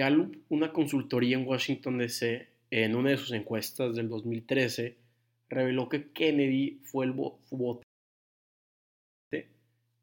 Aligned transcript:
Gallup, 0.00 0.34
una 0.48 0.72
consultoría 0.72 1.36
en 1.36 1.46
Washington, 1.46 1.98
D.C., 1.98 2.48
en 2.70 2.96
una 2.96 3.10
de 3.10 3.18
sus 3.18 3.32
encuestas 3.32 3.94
del 3.94 4.08
2013, 4.08 4.96
reveló 5.50 5.90
que 5.90 6.10
Kennedy 6.12 6.80
fue 6.84 7.04
el 7.04 7.12
votante 7.12 7.84
eh, 9.30 9.46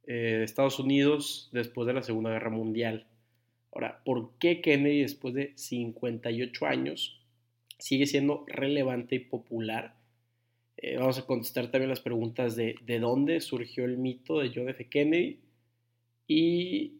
de 0.05 0.43
Estados 0.43 0.77
Unidos 0.77 1.49
después 1.51 1.87
de 1.87 1.95
la 1.95 2.03
Segunda 2.03 2.29
Guerra 2.29 2.51
Mundial. 2.51 3.07
Ahora, 3.71 4.03
¿por 4.05 4.37
qué 4.37 4.61
Kennedy 4.61 5.01
después 5.01 5.33
de 5.33 5.53
58 5.55 6.67
años 6.67 7.19
sigue 7.79 8.05
siendo 8.05 8.45
relevante 8.45 9.15
y 9.15 9.19
popular? 9.19 9.95
Eh, 10.77 10.97
vamos 10.97 11.17
a 11.17 11.25
contestar 11.25 11.71
también 11.71 11.89
las 11.89 12.01
preguntas 12.01 12.55
de 12.55 12.75
de 12.85 12.99
dónde 12.99 13.41
surgió 13.41 13.83
el 13.85 13.97
mito 13.97 14.41
de 14.41 14.51
John 14.53 14.69
F. 14.69 14.87
Kennedy 14.89 15.39
y 16.27 16.99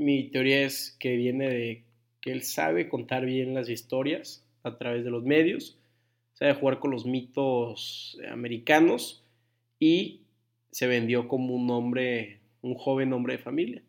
mi 0.00 0.30
teoría 0.30 0.62
es 0.62 0.96
que 0.98 1.14
viene 1.14 1.50
de 1.50 1.84
que 2.22 2.32
él 2.32 2.42
sabe 2.42 2.88
contar 2.88 3.26
bien 3.26 3.52
las 3.52 3.68
historias 3.68 4.42
a 4.62 4.78
través 4.78 5.04
de 5.04 5.10
los 5.10 5.24
medios, 5.24 5.78
sabe 6.32 6.54
jugar 6.54 6.78
con 6.78 6.90
los 6.90 7.04
mitos 7.04 8.18
americanos 8.30 9.22
y 9.78 10.22
se 10.70 10.86
vendió 10.86 11.28
como 11.28 11.54
un 11.54 11.70
hombre, 11.70 12.40
un 12.62 12.74
joven 12.74 13.12
hombre 13.12 13.36
de 13.36 13.42
familia. 13.42 13.82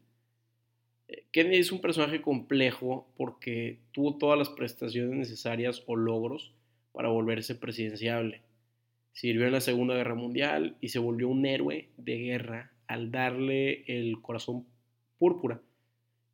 Eh, 1.07 1.23
Kennedy 1.31 1.59
es 1.59 1.71
un 1.71 1.79
personaje 1.79 2.21
complejo 2.21 3.07
porque 3.15 3.79
tuvo 3.93 4.17
todas 4.17 4.37
las 4.37 4.49
prestaciones 4.49 5.15
necesarias 5.15 5.81
o 5.85 5.95
logros 5.95 6.53
para 6.91 7.07
volverse 7.07 7.55
presidenciable. 7.55 8.41
Sirvió 9.13 9.45
en 9.45 9.53
la 9.53 9.61
Segunda 9.61 9.95
Guerra 9.95 10.15
Mundial 10.15 10.75
y 10.81 10.89
se 10.89 10.99
volvió 10.99 11.29
un 11.29 11.45
héroe 11.45 11.87
de 11.95 12.17
guerra 12.17 12.73
al 12.87 13.11
darle 13.11 13.85
el 13.87 14.21
corazón 14.21 14.65
púrpura, 15.17 15.61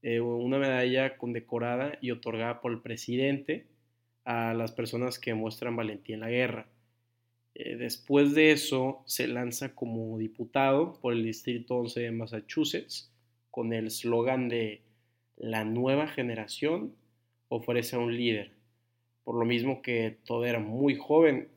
eh, 0.02 0.20
una 0.20 0.60
medalla 0.60 1.18
condecorada 1.18 1.98
y 2.02 2.12
otorgada 2.12 2.62
por 2.62 2.72
el 2.72 2.82
presidente 2.82 3.66
a 4.26 4.54
las 4.54 4.72
personas 4.72 5.20
que 5.20 5.34
muestran 5.34 5.76
valentía 5.76 6.16
en 6.16 6.22
la 6.22 6.30
guerra. 6.30 6.68
Eh, 7.56 7.76
después 7.78 8.36
de 8.36 8.52
eso 8.52 9.02
se 9.06 9.28
lanza 9.28 9.74
como 9.74 10.18
diputado 10.18 11.00
por 11.02 11.14
el 11.14 11.24
Distrito 11.24 11.78
11 11.78 12.02
de 12.02 12.12
Massachusetts 12.12 13.12
con 13.50 13.74
el 13.74 13.90
slogan 13.90 14.50
de 14.50 14.82
la 15.36 15.64
nueva 15.64 16.08
generación 16.08 16.94
ofrece 17.50 17.96
a 17.96 18.00
un 18.00 18.16
líder. 18.16 18.52
Por 19.24 19.36
lo 19.36 19.46
mismo 19.46 19.82
que 19.82 20.18
todo 20.26 20.46
era 20.46 20.60
muy 20.60 20.96
joven. 20.96 21.48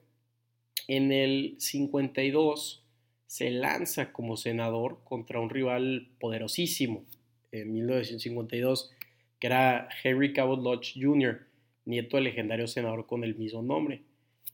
En 0.89 1.13
el 1.13 1.57
52 1.59 2.87
se 3.27 3.51
lanza 3.51 4.13
como 4.13 4.37
senador 4.37 5.05
contra 5.05 5.41
un 5.41 5.51
rival 5.51 6.09
poderosísimo 6.19 7.05
en 7.53 7.73
1952, 7.73 8.91
que 9.39 9.47
era 9.47 9.89
Henry 10.03 10.33
Cabot 10.33 10.63
Lodge 10.63 10.95
Jr., 11.01 11.47
nieto 11.85 12.17
del 12.17 12.25
legendario 12.25 12.67
senador 12.67 13.07
con 13.07 13.25
el 13.25 13.35
mismo 13.35 13.63
nombre. 13.63 14.03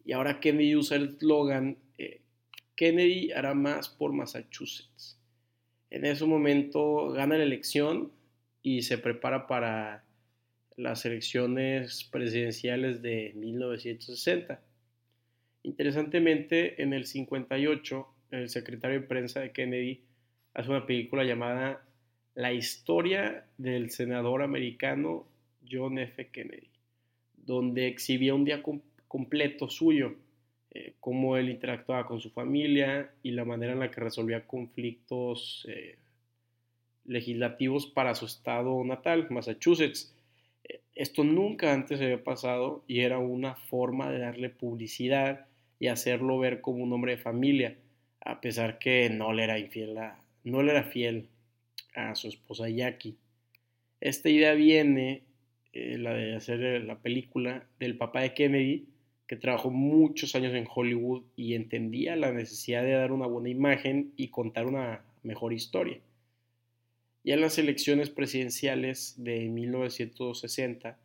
Y 0.04 0.12
ahora 0.12 0.40
Kennedy 0.40 0.76
usa 0.76 0.96
el 0.96 1.18
slogan, 1.18 1.76
eh, 1.98 2.20
Kennedy 2.76 3.32
hará 3.32 3.54
más 3.54 3.88
por 3.88 4.12
Massachusetts. 4.12 5.18
En 5.90 6.04
ese 6.04 6.24
momento 6.24 7.10
gana 7.10 7.38
la 7.38 7.44
elección 7.44 8.12
y 8.62 8.82
se 8.82 8.98
prepara 8.98 9.46
para 9.46 10.04
las 10.76 11.06
elecciones 11.06 12.04
presidenciales 12.04 13.02
de 13.02 13.32
1960. 13.36 14.60
Interesantemente, 15.62 16.82
en 16.82 16.92
el 16.92 17.06
58, 17.06 18.06
el 18.30 18.48
secretario 18.48 19.00
de 19.00 19.06
prensa 19.06 19.40
de 19.40 19.52
Kennedy 19.52 20.04
hace 20.54 20.70
una 20.70 20.86
película 20.86 21.24
llamada 21.24 21.85
La 22.36 22.52
historia 22.52 23.46
del 23.56 23.88
senador 23.88 24.42
americano 24.42 25.24
John 25.66 25.98
F. 25.98 26.28
Kennedy, 26.28 26.68
donde 27.34 27.86
exhibía 27.86 28.34
un 28.34 28.44
día 28.44 28.62
completo 29.08 29.70
suyo, 29.70 30.16
eh, 30.70 30.92
cómo 31.00 31.38
él 31.38 31.48
interactuaba 31.48 32.06
con 32.06 32.20
su 32.20 32.28
familia 32.28 33.10
y 33.22 33.30
la 33.30 33.46
manera 33.46 33.72
en 33.72 33.78
la 33.78 33.90
que 33.90 34.02
resolvía 34.02 34.46
conflictos 34.46 35.66
eh, 35.70 35.96
legislativos 37.06 37.86
para 37.86 38.14
su 38.14 38.26
estado 38.26 38.84
natal, 38.84 39.28
Massachusetts. 39.30 40.14
Eh, 40.64 40.82
esto 40.94 41.24
nunca 41.24 41.72
antes 41.72 42.02
había 42.02 42.22
pasado 42.22 42.84
y 42.86 43.00
era 43.00 43.18
una 43.18 43.54
forma 43.54 44.10
de 44.10 44.18
darle 44.18 44.50
publicidad 44.50 45.46
y 45.78 45.86
hacerlo 45.86 46.38
ver 46.38 46.60
como 46.60 46.84
un 46.84 46.92
hombre 46.92 47.12
de 47.12 47.22
familia, 47.22 47.78
a 48.20 48.42
pesar 48.42 48.78
que 48.78 49.08
no 49.08 49.32
le 49.32 49.44
era 49.44 49.58
infiel 49.58 49.96
a, 49.96 50.20
no 50.44 50.62
le 50.62 50.72
era 50.72 50.82
fiel 50.82 51.30
a 51.96 52.14
su 52.14 52.28
esposa 52.28 52.68
Jackie. 52.68 53.16
Esta 54.00 54.28
idea 54.28 54.52
viene, 54.52 55.24
eh, 55.72 55.98
la 55.98 56.14
de 56.14 56.36
hacer 56.36 56.84
la 56.84 57.00
película, 57.00 57.66
del 57.80 57.96
papá 57.96 58.20
de 58.20 58.34
Kennedy, 58.34 58.86
que 59.26 59.36
trabajó 59.36 59.70
muchos 59.70 60.34
años 60.36 60.54
en 60.54 60.68
Hollywood 60.72 61.24
y 61.34 61.54
entendía 61.54 62.14
la 62.14 62.32
necesidad 62.32 62.82
de 62.84 62.92
dar 62.92 63.10
una 63.10 63.26
buena 63.26 63.48
imagen 63.48 64.12
y 64.16 64.28
contar 64.28 64.66
una 64.66 65.04
mejor 65.22 65.52
historia. 65.52 65.98
Ya 67.24 67.34
en 67.34 67.40
las 67.40 67.58
elecciones 67.58 68.08
presidenciales 68.10 69.14
de 69.18 69.48
1960, 69.48 70.96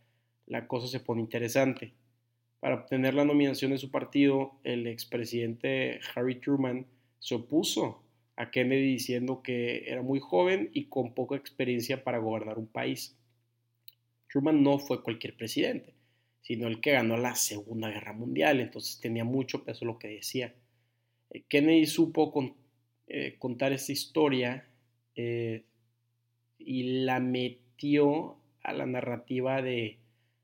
la 0.45 0.67
cosa 0.67 0.87
se 0.87 0.99
pone 0.99 1.21
interesante. 1.21 1.93
Para 2.59 2.75
obtener 2.75 3.15
la 3.15 3.25
nominación 3.25 3.71
de 3.71 3.79
su 3.79 3.89
partido, 3.89 4.59
el 4.63 4.85
expresidente 4.85 5.99
Harry 6.13 6.35
Truman 6.35 6.85
se 7.17 7.33
opuso 7.33 8.03
a 8.35 8.51
Kennedy 8.51 8.93
diciendo 8.93 9.41
que 9.43 9.89
era 9.89 10.01
muy 10.01 10.19
joven 10.19 10.69
y 10.73 10.85
con 10.85 11.13
poca 11.13 11.35
experiencia 11.35 12.03
para 12.03 12.19
gobernar 12.19 12.57
un 12.57 12.67
país. 12.67 13.17
Truman 14.29 14.63
no 14.63 14.79
fue 14.79 15.03
cualquier 15.03 15.35
presidente, 15.35 15.93
sino 16.41 16.67
el 16.67 16.79
que 16.79 16.91
ganó 16.91 17.17
la 17.17 17.35
Segunda 17.35 17.89
Guerra 17.89 18.13
Mundial, 18.13 18.59
entonces 18.59 18.99
tenía 18.99 19.23
mucho 19.23 19.63
peso 19.63 19.85
lo 19.85 19.99
que 19.99 20.07
decía. 20.07 20.55
Eh, 21.29 21.43
Kennedy 21.47 21.85
supo 21.85 22.33
eh, 23.07 23.35
contar 23.37 23.73
esta 23.73 23.91
historia 23.91 24.67
eh, 25.15 25.65
y 26.57 27.03
la 27.03 27.19
metió 27.19 28.37
a 28.63 28.73
la 28.73 28.85
narrativa 28.85 29.61
de 29.61 29.97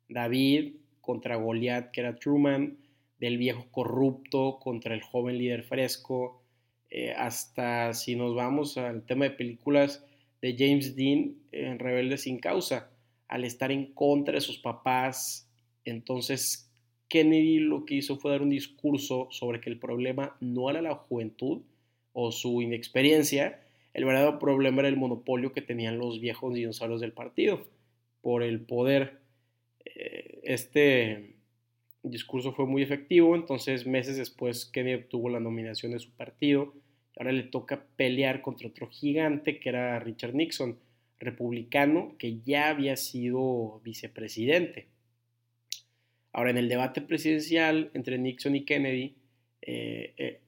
David 0.09 0.75
contra 1.01 1.37
Goliat, 1.37 1.91
que 1.91 2.01
era 2.01 2.15
Truman, 2.15 2.77
del 3.19 3.37
viejo 3.37 3.67
corrupto 3.71 4.59
contra 4.59 4.93
el 4.93 5.01
joven 5.01 5.37
líder 5.37 5.63
fresco, 5.63 6.43
eh, 6.89 7.11
hasta 7.11 7.93
si 7.93 8.15
nos 8.15 8.35
vamos 8.35 8.77
al 8.77 9.05
tema 9.05 9.25
de 9.25 9.31
películas 9.31 10.05
de 10.41 10.55
James 10.57 10.95
Dean 10.95 11.35
en 11.51 11.79
Rebelde 11.79 12.17
sin 12.17 12.39
causa, 12.39 12.91
al 13.27 13.43
estar 13.43 13.71
en 13.71 13.93
contra 13.93 14.35
de 14.35 14.41
sus 14.41 14.59
papás. 14.59 15.49
Entonces, 15.83 16.71
Kennedy 17.09 17.59
lo 17.59 17.85
que 17.85 17.95
hizo 17.95 18.17
fue 18.17 18.31
dar 18.31 18.41
un 18.41 18.49
discurso 18.49 19.27
sobre 19.31 19.61
que 19.61 19.69
el 19.69 19.79
problema 19.79 20.37
no 20.39 20.69
era 20.69 20.81
la 20.81 20.95
juventud 20.95 21.61
o 22.13 22.31
su 22.31 22.61
inexperiencia, 22.61 23.61
el 23.93 24.05
verdadero 24.05 24.37
problema 24.37 24.81
era 24.81 24.89
el 24.89 24.97
monopolio 24.97 25.53
que 25.53 25.61
tenían 25.61 25.97
los 25.97 26.19
viejos 26.19 26.53
dinosaurios 26.53 27.01
del 27.01 27.13
partido 27.13 27.65
por 28.21 28.43
el 28.43 28.61
poder. 28.61 29.21
Eh, 29.85 30.39
este 30.43 31.36
discurso 32.03 32.53
fue 32.53 32.65
muy 32.65 32.81
efectivo, 32.81 33.35
entonces 33.35 33.85
meses 33.85 34.17
después 34.17 34.65
Kennedy 34.65 35.03
obtuvo 35.03 35.29
la 35.29 35.39
nominación 35.39 35.91
de 35.91 35.99
su 35.99 36.11
partido. 36.11 36.73
Ahora 37.17 37.31
le 37.31 37.43
toca 37.43 37.85
pelear 37.95 38.41
contra 38.41 38.67
otro 38.67 38.87
gigante 38.89 39.59
que 39.59 39.69
era 39.69 39.99
Richard 39.99 40.35
Nixon, 40.35 40.77
republicano 41.19 42.15
que 42.19 42.39
ya 42.45 42.69
había 42.69 42.95
sido 42.95 43.81
vicepresidente. 43.83 44.87
Ahora 46.31 46.51
en 46.51 46.57
el 46.57 46.69
debate 46.69 47.01
presidencial 47.01 47.89
entre 47.93 48.19
Nixon 48.19 48.55
y 48.55 48.65
Kennedy, 48.65 49.15
eh, 49.61 50.39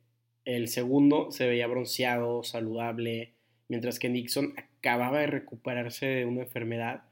el 0.46 0.68
segundo 0.68 1.32
se 1.32 1.48
veía 1.48 1.68
bronceado, 1.68 2.44
saludable, 2.44 3.34
mientras 3.68 4.00
que 4.00 4.10
Nixon 4.10 4.54
acababa 4.58 5.20
de 5.20 5.28
recuperarse 5.28 6.06
de 6.06 6.26
una 6.26 6.42
enfermedad 6.42 7.04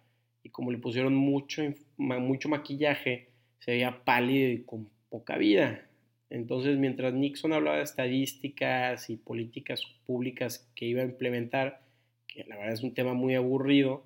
y 0.43 0.49
como 0.49 0.71
le 0.71 0.77
pusieron 0.77 1.15
mucho, 1.15 1.63
mucho 1.97 2.49
maquillaje, 2.49 3.29
se 3.59 3.71
veía 3.71 4.03
pálido 4.03 4.49
y 4.51 4.63
con 4.63 4.89
poca 5.09 5.37
vida. 5.37 5.87
Entonces, 6.29 6.77
mientras 6.77 7.13
Nixon 7.13 7.53
hablaba 7.53 7.77
de 7.77 7.83
estadísticas 7.83 9.09
y 9.09 9.17
políticas 9.17 9.81
públicas 10.05 10.69
que 10.75 10.85
iba 10.85 11.01
a 11.01 11.05
implementar, 11.05 11.81
que 12.27 12.43
la 12.43 12.57
verdad 12.57 12.73
es 12.73 12.83
un 12.83 12.93
tema 12.93 13.13
muy 13.13 13.35
aburrido 13.35 14.03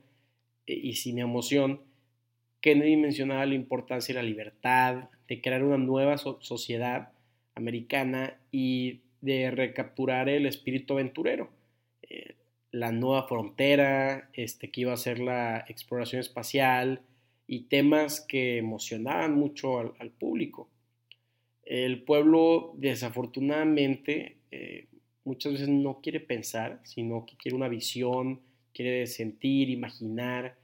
eh, 0.67 0.79
y 0.81 0.93
sin 0.93 1.19
emoción, 1.19 1.81
Kennedy 2.61 2.95
mencionaba 2.95 3.45
la 3.45 3.55
importancia 3.55 4.13
de 4.13 4.21
la 4.21 4.27
libertad, 4.27 5.09
de 5.27 5.41
crear 5.41 5.63
una 5.63 5.77
nueva 5.77 6.17
sociedad 6.17 7.11
americana 7.55 8.39
y 8.51 9.01
de 9.21 9.49
recapturar 9.49 10.29
el 10.29 10.45
espíritu 10.45 10.93
aventurero. 10.93 11.49
Eh, 12.03 12.35
la 12.71 12.91
nueva 12.91 13.27
frontera, 13.27 14.29
este, 14.33 14.69
que 14.69 14.81
iba 14.81 14.93
a 14.93 14.97
ser 14.97 15.19
la 15.19 15.65
exploración 15.67 16.19
espacial 16.19 17.01
y 17.51 17.63
temas 17.63 18.21
que 18.21 18.57
emocionaban 18.57 19.35
mucho 19.35 19.77
al, 19.77 20.09
público. 20.11 20.69
El 21.65 22.01
pueblo 22.03 22.73
desafortunadamente 22.77 24.37
eh, 24.51 24.87
muchas 25.25 25.51
veces 25.51 25.67
no 25.67 25.99
quiere 26.01 26.21
pensar, 26.21 26.79
sino 26.85 27.25
que 27.25 27.35
quiere 27.35 27.57
una 27.57 27.67
visión, 27.67 28.39
quiere 28.73 29.05
sentir, 29.05 29.69
imaginar. 29.69 30.59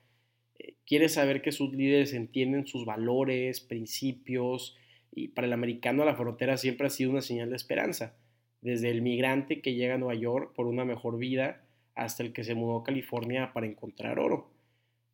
Eh, 0.60 0.76
quiere 0.86 1.10
saber 1.10 1.42
que 1.42 1.52
sus 1.52 1.74
líderes 1.74 2.14
entienden 2.14 2.66
sus 2.66 2.86
valores, 2.86 3.60
principios, 3.60 4.78
y 5.12 5.28
para 5.28 5.48
el 5.48 5.52
americano 5.52 6.06
la 6.06 6.16
frontera 6.16 6.56
siempre 6.56 6.88
ha 6.88 6.90
sido 6.90 7.12
una 7.12 7.22
señal 7.22 7.50
de 7.50 7.58
esperanza, 7.58 8.16
desde 8.62 8.92
el 8.92 9.02
migrante 9.02 9.60
que 9.62 9.74
llega 9.74 9.96
a 9.96 9.98
Nueva 9.98 10.16
York 10.16 10.54
por 10.56 10.68
una 10.68 10.86
mejor 10.86 11.18
vida 11.18 11.66
hasta 11.96 12.24
el 12.24 12.32
que 12.32 12.46
se 12.46 12.56
mudó 12.56 12.78
a 12.78 12.84
California 12.86 13.52
para 13.52 13.68
encontrar 13.68 14.20
oro. 14.20 14.54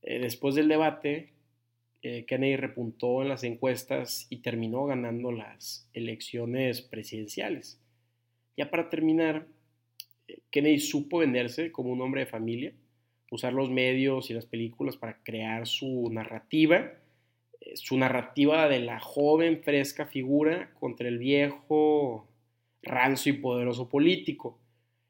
Eh, 0.03 0.19
después 0.19 0.53
del 0.53 0.67
debate, 0.67 1.32
eh, 2.05 2.25
Kennedy 2.25 2.57
repuntó 2.57 3.21
en 3.21 3.29
las 3.29 3.45
encuestas 3.45 4.27
y 4.29 4.41
terminó 4.41 4.85
ganando 4.85 5.31
las 5.31 5.89
elecciones 5.93 6.81
presidenciales. 6.81 7.81
Ya 8.57 8.69
para 8.69 8.89
terminar, 8.89 9.47
eh, 10.27 10.39
Kennedy 10.51 10.79
supo 10.79 11.19
venderse 11.19 11.71
como 11.71 11.93
un 11.93 12.01
hombre 12.01 12.21
de 12.21 12.27
familia, 12.27 12.73
usar 13.31 13.53
los 13.53 13.69
medios 13.69 14.29
y 14.29 14.33
las 14.33 14.45
películas 14.45 14.97
para 14.97 15.23
crear 15.23 15.65
su 15.65 16.09
narrativa, 16.11 16.91
su 17.75 17.97
narrativa 17.97 18.67
de 18.67 18.79
la 18.79 18.99
joven 18.99 19.63
fresca 19.63 20.05
figura 20.05 20.73
contra 20.73 21.07
el 21.07 21.17
viejo 21.17 22.27
rancio 22.81 23.33
y 23.33 23.37
poderoso 23.37 23.87
político. 23.87 24.59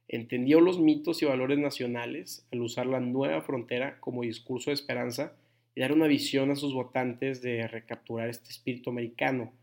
Entendió 0.07 0.61
los 0.61 0.79
mitos 0.79 1.23
y 1.23 1.25
valores 1.25 1.57
nacionales 1.57 2.47
al 2.51 2.61
usar 2.61 2.85
la 2.85 2.99
nueva 2.99 3.41
frontera 3.41 3.99
como 3.99 4.21
discurso 4.21 4.69
de 4.69 4.75
esperanza 4.75 5.35
y 5.75 5.81
dar 5.81 5.91
una 5.91 6.07
visión 6.07 6.51
a 6.51 6.55
sus 6.55 6.73
votantes 6.73 7.41
de 7.41 7.67
recapturar 7.67 8.29
este 8.29 8.49
espíritu 8.49 8.89
americano, 8.89 9.53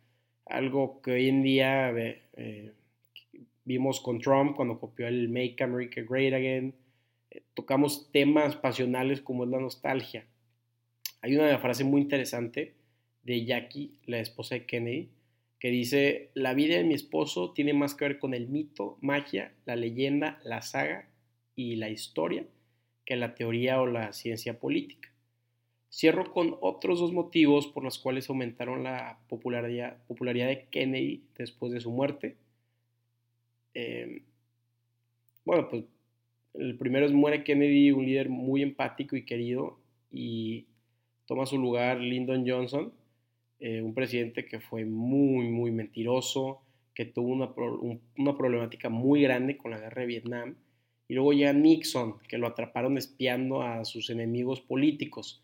algo 0.47 1.01
que 1.03 1.13
hoy 1.13 1.29
en 1.29 1.43
día 1.43 1.91
eh, 1.91 2.73
vimos 3.65 4.01
con 4.01 4.19
Trump 4.19 4.57
cuando 4.57 4.81
copió 4.81 5.07
el 5.07 5.29
Make 5.29 5.63
America 5.63 6.03
Great 6.03 6.35
Again, 6.35 6.75
eh, 7.31 7.43
tocamos 7.55 8.11
temas 8.11 8.57
pasionales 8.57 9.21
como 9.21 9.45
es 9.45 9.51
la 9.51 9.61
nostalgia. 9.61 10.27
Hay 11.23 11.37
una 11.37 11.59
frase 11.59 11.85
muy 11.85 12.01
interesante 12.01 12.75
de 13.23 13.45
Jackie, 13.45 13.99
la 14.07 14.19
esposa 14.19 14.57
de 14.57 14.67
Kennedy, 14.67 15.11
que 15.59 15.69
dice, 15.69 16.31
la 16.35 16.55
vida 16.55 16.77
de 16.77 16.85
mi 16.85 16.95
esposo 16.95 17.53
tiene 17.53 17.75
más 17.75 17.95
que 17.95 18.07
ver 18.07 18.19
con 18.19 18.33
el 18.33 18.49
mito, 18.49 18.97
magia, 19.03 19.53
la 19.67 19.77
leyenda, 19.77 20.41
la 20.43 20.63
saga 20.63 21.11
y 21.55 21.77
la 21.77 21.91
historia 21.91 22.47
que 23.05 23.17
la 23.17 23.35
teoría 23.35 23.81
o 23.81 23.87
la 23.87 24.13
ciencia 24.15 24.59
política. 24.59 25.11
Cierro 25.91 26.33
con 26.33 26.57
otros 26.61 27.01
dos 27.01 27.13
motivos 27.13 27.67
por 27.67 27.83
los 27.83 27.99
cuales 27.99 28.31
aumentaron 28.31 28.85
la 28.85 29.19
popularidad, 29.29 29.97
popularidad 30.07 30.47
de 30.47 30.67
Kennedy 30.71 31.25
después 31.37 31.73
de 31.73 31.81
su 31.81 31.91
muerte. 31.91 32.37
Em, 33.75 34.23
bueno, 35.45 35.69
pues 35.69 35.85
el 36.55 36.77
primero 36.77 37.07
es 37.07 37.13
muere 37.13 37.45
Kennedy, 37.45 37.91
un 37.91 38.07
líder 38.07 38.29
muy 38.29 38.63
empático 38.63 39.17
y 39.17 39.25
querido, 39.25 39.79
y 40.13 40.67
toma 41.27 41.47
su 41.47 41.59
lugar 41.59 42.01
Lyndon 42.01 42.49
Johnson, 42.49 42.93
eh, 43.59 43.83
un 43.83 43.95
presidente 43.95 44.47
que 44.47 44.61
fue 44.61 44.85
muy, 44.85 45.49
muy 45.49 45.71
mentiroso, 45.71 46.63
que 46.95 47.05
tuvo 47.05 47.29
una, 47.29 47.53
una, 48.17 48.37
problemática 48.37 48.89
muy 48.89 49.23
grande 49.23 49.57
con 49.57 49.71
la 49.71 49.79
guerra 49.79 50.03
de 50.03 50.09
Vietnam. 50.09 50.57
Y 51.09 51.15
luego 51.15 51.33
llega 51.33 51.53
Nixon, 51.53 52.19
que 52.29 52.39
lo 52.39 52.47
atraparon 52.47 52.97
espiando 52.97 53.63
a 53.63 53.85
sus 53.85 54.11
enemigos 54.11 54.61
políticos, 54.61 55.43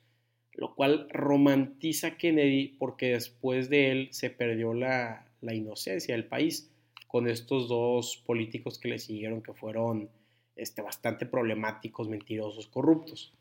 lo 0.56 0.74
cual 0.74 1.08
romantiza 1.10 2.08
a 2.08 2.16
Kennedy 2.16 2.76
porque 2.78 3.10
después 3.10 3.68
de 3.68 3.92
él 3.92 4.08
se 4.10 4.30
perdió 4.30 4.74
la, 4.74 5.26
la 5.42 5.54
inocencia 5.54 6.14
del 6.14 6.24
país 6.24 6.70
con 7.06 7.28
estos 7.28 7.68
dos 7.68 8.22
políticos 8.26 8.78
que 8.78 8.88
le 8.88 8.98
siguieron 8.98 9.42
que 9.42 9.52
fueron 9.52 10.10
este, 10.56 10.82
bastante 10.82 11.26
problemáticos, 11.26 12.08
mentirosos, 12.08 12.66
corruptos. 12.66 13.32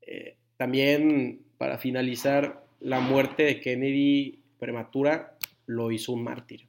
Eh, 0.00 0.36
también, 0.56 1.42
para 1.58 1.78
finalizar, 1.78 2.64
la 2.80 3.00
muerte 3.00 3.44
de 3.44 3.60
Kennedy 3.60 4.38
prematura 4.58 5.36
lo 5.66 5.90
hizo 5.90 6.12
un 6.12 6.24
mártir. 6.24 6.67